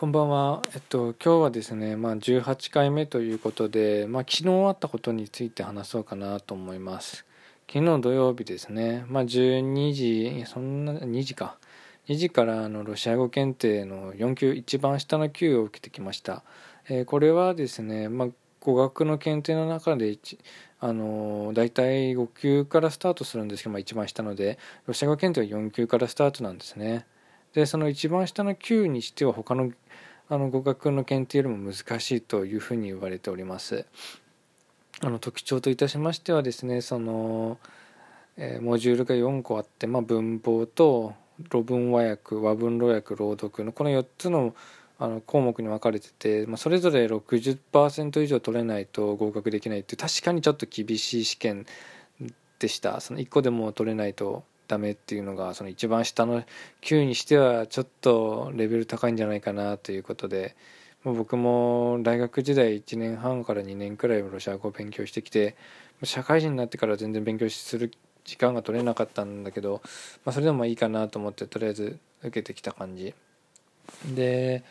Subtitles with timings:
[0.00, 0.62] こんばんは。
[0.74, 7.26] えっと、今日はですね、まあ、18回目ということで、まあ、昨日あったことについて話そうかなと思います。
[7.70, 11.58] 昨日土曜日ですね、まあ、12時、そんな、2時か。
[12.08, 16.44] 2時からあのロシア語検定の4級、一番下の級を受けてきました。
[16.88, 18.28] えー、これはですね、まあ、
[18.62, 20.16] 語学の検定の中で
[20.80, 27.04] あの大体5級からスタートするんですけど、まあ、一番下のでロシア語検定は4級からスタートなんですね。
[27.54, 29.72] でその一番下の9にしては他の
[30.32, 33.84] あの語学の検定よりも難しいというふうに言われております。
[35.00, 37.58] あの特徴といたしましてはですねその、
[38.36, 41.14] えー、モジュールが4個あって、まあ、文法と
[41.48, 44.54] 論文和訳和文路訳朗読のこの4つの
[44.98, 51.64] あの項目に分かれてて、まあ、それぞれ60%以上取れないと合格できないって確かにちょっと厳しい試験
[52.58, 53.00] でした。
[53.00, 56.44] その1個でも取れないとダメっていうのがその一番下の
[56.82, 60.54] 9にしてはちょっとレベル高いんじゃないかなということで
[61.02, 65.56] 僕も大学時代1年半から2年くらいロシア語を勉強してきて
[66.04, 67.90] 社会人になってから全然勉強する
[68.24, 69.82] 時間が取れなかったんだけど、
[70.24, 73.14] まあ、それでもいいかなと思ってとりあえず受けてきた感じ。
[74.14, 74.62] で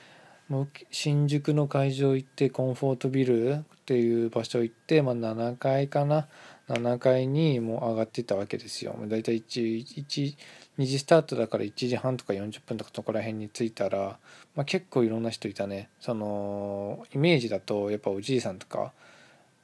[0.92, 6.28] 新宿の会場行ってコンフォートビルっていう場所行って、まあ、7階かな
[6.70, 8.96] 7階にもう上がってたわけですよ。
[9.08, 10.36] だいたい1 1
[10.78, 14.20] 2時スタートだから1時半とか40分とかそこら辺に着いたら、
[14.56, 15.90] まあ、結構いろんな人いたね。
[16.00, 18.94] そのイメージだとやっぱおじいさんとか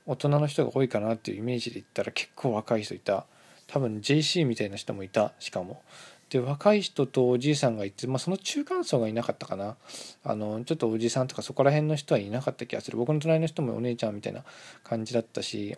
[0.08, 3.26] 大人の人が多いかなっていうイメージで言ったら結構若い人いた。
[3.68, 5.82] 多分 JC みたいな人もいたしかも。
[6.30, 9.78] で若い人とおじいさんがいて、まあ、その中間層がいなかったかな。
[10.24, 12.98] あのちょっとおじさんとかそこら辺の人はいなかった気がする。
[12.98, 14.44] 僕の隣の人もお姉ちゃんみたいな
[14.84, 15.78] 感じだったし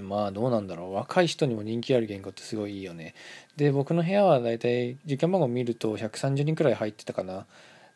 [0.00, 0.94] まあどうなんだろう。
[0.94, 3.14] 若い人にも人気ある言語ってすごいいいよね。
[3.56, 7.46] で僕の部屋はだいたい受験番号見ると130人くらい入ってたかな。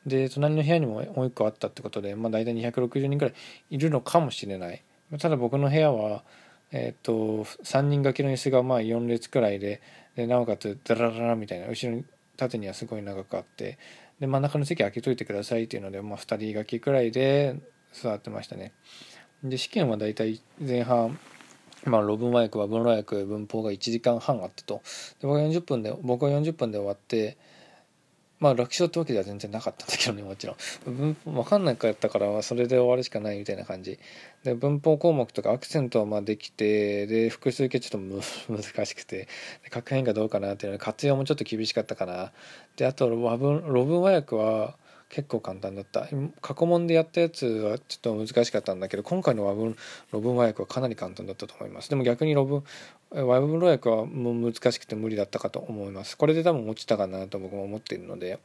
[0.06, 3.34] で隣の部屋にももう1個あったってことでまあ大体260人くらい
[3.70, 4.82] いるのかもしれない。
[5.18, 6.22] ただ僕の部屋は
[6.70, 7.12] えっ、ー、と
[7.64, 9.80] 3人掛けの椅子がまあ4列くらいで
[10.16, 12.04] でなおかつダラララみたいな後ろに
[12.36, 13.78] 縦にはすごい長くあって
[14.20, 17.56] で真ん中の席開けといてくださいっていうので、まあ、2人掛けくらいで
[17.92, 18.72] 座ってましたね。
[19.42, 21.18] で試験はだいたい前半
[21.84, 24.82] まあ、論文和訳は文論訳文法が1時間半あってと。
[25.20, 27.36] で僕は40分で僕は40分で終わって
[28.40, 30.56] まあ楽勝ってわけでは全然なかったんだけどねもちろん。
[30.86, 33.98] 文法分かんないかやったからそれで終わるしかないみたいな感じ。
[34.44, 38.22] で文法項目とかアクセントはまあできてで複数形ちょっと
[38.52, 39.28] 難しくて
[39.64, 42.32] で確変がどうかなっていうので活用もちょっと厳しかったかな。
[42.76, 44.76] であと和文論文和訳は
[45.08, 46.06] 結構簡単だった。
[46.42, 49.76] 過去問でやったやつはちょっと難しかったんだけど今回の和文
[50.12, 51.88] 論文和訳はかなり簡単だったと思います。
[51.88, 52.64] でも逆に論文
[53.10, 56.16] 和文和訳はもう難しくて無理だったかと思います。
[56.16, 58.38] これで多分落ちたかなと僕も思っているので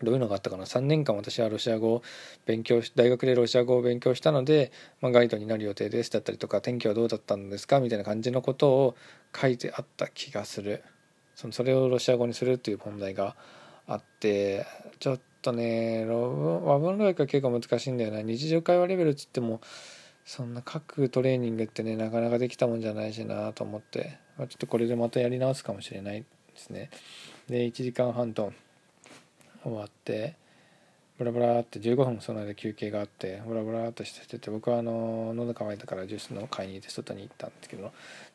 [0.00, 2.02] どういうのがあったかな？3年間私はロシア語を
[2.46, 4.70] 勉強し大学でロシア語を勉強したので、
[5.00, 7.80] まあ、ガイドになる予定ですだったりとか天気はどうだったんですか？
[7.80, 8.96] みたいな感じのことを
[9.34, 10.84] 書いてあった気がする。
[11.34, 13.34] そのそれをロシア語にするっていう問題が
[13.88, 14.66] あって
[15.00, 18.22] ちょっとね和文論訳は結構難しいんだよな。
[18.22, 19.60] 日常会話レベルっつっても
[20.24, 26.90] そんな書くトレーニングってねなかなかできたもんじゃないしなと思って、まあ、ちょっとこれでまたやり直すかもしれないですね。
[27.48, 28.52] で1時間半と
[29.62, 30.36] 終わって
[31.18, 37.92] ブラブラって15分その間休憩があってブラブラっとしてて僕はあの喉乾いたからジュースの買いに行って外に行ったんですけど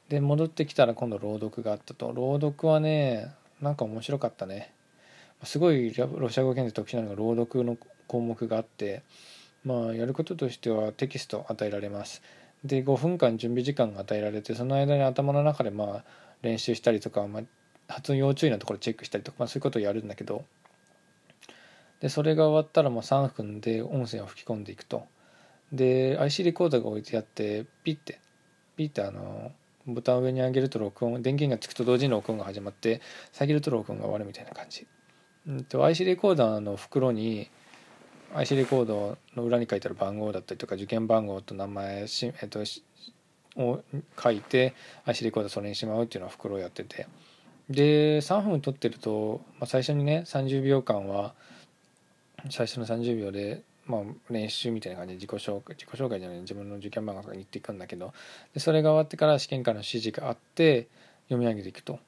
[0.09, 2.11] で戻ってきたら今度朗読があったと。
[2.11, 4.73] 朗読はねなんか面白かったね。
[5.45, 7.77] すごいロシア語検定特殊なのが朗読の
[8.07, 9.03] 項目があって
[9.63, 12.21] まあやることとしてはテキスト与えられます。
[12.63, 16.03] で5分間準備時間が与えられてその間に頭の中でまあ
[16.41, 17.43] 練習したりとか、まあ、
[17.87, 20.45] 発音要注意なところチェックしたりとか、まあ、そういうことをやるんだけど
[21.99, 25.05] でそれが終わったらもう3分で音声を吹き込んでいくと。
[25.71, 28.19] で IC レコーダーが置いてあってピッて
[28.77, 29.51] ピッてあの
[29.87, 34.85] ボタン上に上げると録音電源がつくと同時に録音が始まって下げると録音が終わるみたいな感じ。
[35.47, 37.49] うんと IC レコーダーの袋に
[38.35, 42.63] IC レコードの裏に書いてある番号だったりとか受験番号と名前し、えっと、
[43.57, 43.83] を
[44.21, 44.73] 書いて
[45.05, 47.07] IC レコーダーそれにしまうっていうのは袋をやってて。
[47.69, 51.33] で3分撮ってると、まあ、最初にね30秒間は
[52.49, 58.13] 最初の30秒で、まあ、練習みたいな感じで自己紹介自己紹介じゃない自分の受験番号とかに言っていくんだけど
[58.53, 60.87] でそれが終わってから試験官の指示があって
[61.29, 61.99] 読み上げていくと。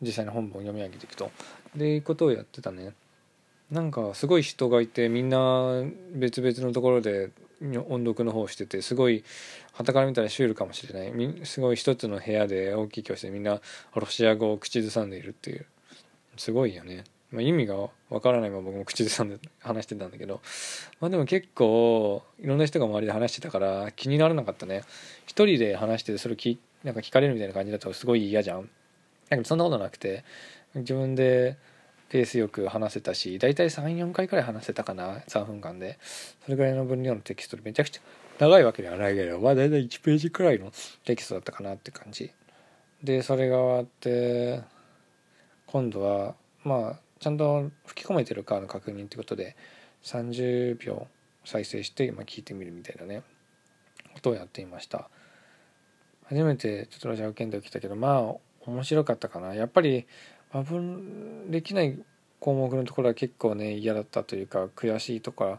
[0.00, 1.30] 実際の本文を読み上げていくと。
[1.74, 2.94] でいうことをやってたね。
[3.70, 7.30] なんかすごい人がいてみんな別々のところで
[7.60, 9.24] 音読の方をしててすごい
[9.72, 11.46] 傍から見たらシュールかもしれない。
[11.46, 13.60] すごい一つの部屋で大きい教室でみんな
[13.94, 15.66] ロシア語を口ずさんでいるっていう。
[16.36, 17.04] すごいよね。
[17.30, 17.76] まあ、意味が
[18.08, 20.40] わからないまま僕も口ずさんで話してたんだけど。
[21.00, 24.82] まあでも結構いろんな人が周りで話してたから気にならなかったね。
[25.26, 28.70] 一人で話してそれを聞なんか聞かれるみたいな感じだとすごい嫌じゃん。
[29.28, 30.24] だけどそんなことなくて
[30.74, 31.56] 自分で
[32.08, 35.98] ペースよく話せたし大体34回くらい話せたかな3分間で。
[36.44, 38.00] それぐらいの分量のテキストでめちゃくちゃ
[38.38, 40.72] 長いわけではないけどまあ大体1ページくらいの
[41.04, 42.30] テキストだったかなって感じ。
[43.02, 44.62] でそれが終わって
[45.66, 46.34] 今度は
[46.64, 49.56] まあちゃんと吹き込めてるかの確認ってことで
[50.04, 51.06] 30秒
[51.44, 53.22] 再生して今聞いてみるみたいなね
[54.14, 55.10] ことをやっていました。
[56.24, 58.34] 初めてちょっとロジャー検定来たけどまあ
[58.68, 59.54] 面白かったかな。
[59.54, 60.06] やっぱり
[60.52, 61.98] 和文できない
[62.40, 65.58] 項目のところは結構ね嫌だったというか悔しいとか、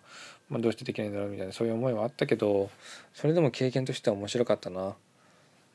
[0.49, 2.69] まあ、どうしてできないんだろうみたいなそういう思いはあったけど
[3.13, 4.95] それでも経験としては面白かったな。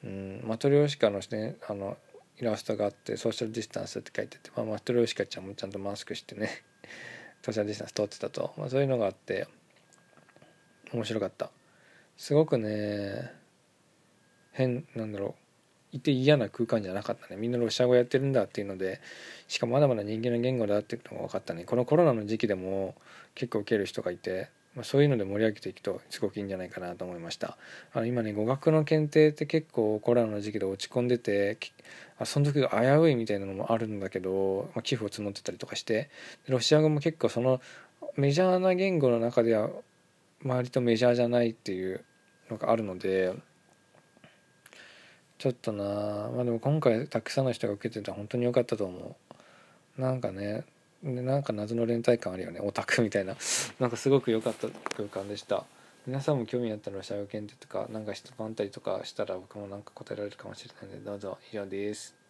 [0.04, 1.96] うんマトリョーシカのねあの
[2.38, 6.50] イラストがあってソーシャルディスタンスって書いてて、まあ、マトリョーシカちゃんもちゃんとマスクしてね
[7.42, 9.46] ソーシャルディスタンス取ってたと、まあ、そういうのがあって
[10.92, 11.50] 面白かった。
[12.16, 13.32] すごくね
[14.52, 15.43] 変なんだろう
[15.94, 17.36] いて嫌な空間じゃなかったね。
[17.36, 19.00] みんなロシア語やってるんだっていうので
[19.46, 21.64] しかもまだまだ人間の言語だっていうのが分かったね。
[21.64, 22.94] このコロナの時期でも
[23.34, 27.56] 結構受ける人がいてまあ、そういうので盛り上げていくとすごくいいんじゃないかなと思いました。
[27.92, 31.58] あの今ね語学の検定って結構コロナの時期で落ち込んでて
[32.18, 36.10] あその時が危ういみたいなのもあるんだけど、まあ、寄付を募ってたりとかして
[36.48, 37.60] ロシア語も結構その
[38.16, 39.70] メジャーな言語の中では
[40.44, 42.04] 割とメジャーじゃないっていう
[42.50, 43.32] のがあるので
[45.38, 45.84] ちょっとな。
[46.34, 49.16] まあでも今回たくさんの人が受けてたら本当に良かったと思
[49.98, 50.00] う。
[50.00, 50.64] なんかね
[51.02, 52.60] なんか謎の連帯感あるよね。
[52.60, 53.36] オタクみたいな。
[53.78, 55.64] なんかすごく良かった空間でした。
[56.06, 61.38] 皆さんも興味あったらロシア語検定とかなんか質問あったりとかしたら僕もなんか答えられるかもしれないのでどうぞ。
[61.52, 62.23] 以上です。